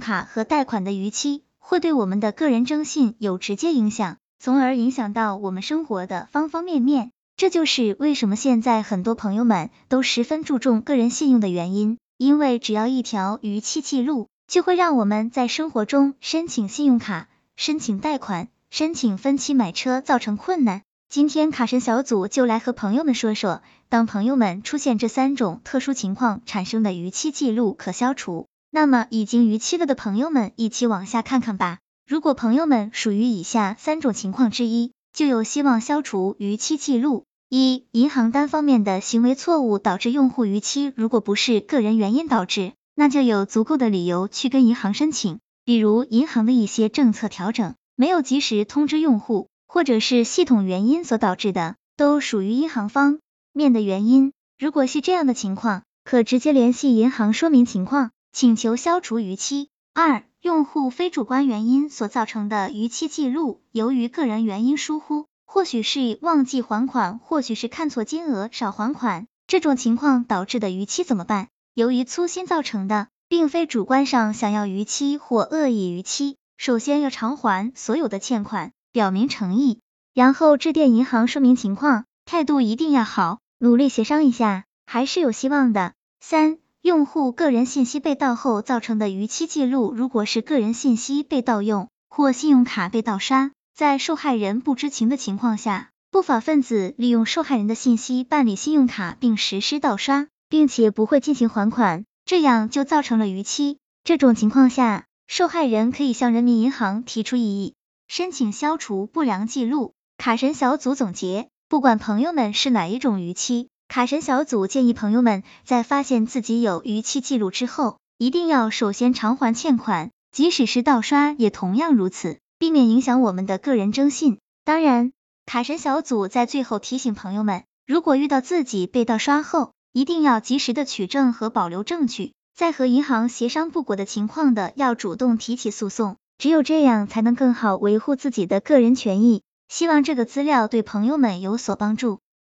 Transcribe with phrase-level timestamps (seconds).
[0.00, 7.12] 卡和贷款的逾期，会对我们的个人征信有直接影响，从而影响到我们生活的方方面面。
[7.36, 20.82] 这就是为什么现在很多朋友们都十分注重个人信用的原因，因为只要一条逾期记录，就会让我们在生活中申请信用卡、申请贷款、申请分期买车造成困难。
[21.08, 31.78] 今天卡神小组就来和朋友们说说，当朋友们出现这三种特殊情况产生的逾期记录可消除，那么已经逾期了的朋友们一起往下看看吧。
[32.06, 37.24] 如果朋友们属于以下三种情况之一，就有希望消除逾期记录。
[37.48, 53.18] 一、银行单方面的行为错误导致用户逾期，如果不是个人原因导致，那就有足够的理由去跟银行申请，比如银行的一些政策调整没有及时通知用户，或者是系统原因所导致的，都属于银行方
[53.52, 54.32] 面的原因。
[54.56, 59.68] 如果是这样的情况，可直接联系银行说明情况，请求消除逾期。
[59.92, 65.26] 二、用户非主观原因所造成的逾期记录，由于个人原因疏忽。
[65.52, 71.48] 或许是忘记还款，或许是看错金额少还款，这种情况导致的逾期怎么办？
[71.74, 79.80] 由于粗心造成的，并非主观上想要逾期或恶意逾期，首先要偿还所有的欠款，表明诚意，
[80.14, 85.94] 然后致电银行说明情况，态度一定要好，努力协商一下，还是有希望的。
[86.20, 93.50] 三、用户个人信息被盗后造成的逾期记录，如果是个人信息被盗用或信用卡被盗刷。
[93.74, 103.76] 在受害人不知情的情况下，不法分子利用受害人的信息办理信用卡并实施盗刷，并且不会进行还款，这样就造成了逾期。
[104.02, 107.74] 这种情况下，受害人可以向人民银行提出异议，
[108.08, 109.92] 申请消除不良记录。
[110.16, 122.38] 卡神小组总结，不管朋友们是哪一种逾期，卡神小组建议朋友们在发现自己有逾期记录之后，一定要首先偿还欠款，即使是盗刷也同样如此。
[122.60, 124.38] 避免影响我们的个人征信。
[124.64, 125.10] 当然，
[125.44, 139.42] 卡神小组在最后提醒朋友们，如果遇到自己被盗刷后，一定要及时的取证和保留证据，在和银行协商不果的情况的，要主动提起诉讼，只有这样才能更好维护自己的个人权益。
[139.66, 142.20] 希望这个资料对朋友们有所帮助。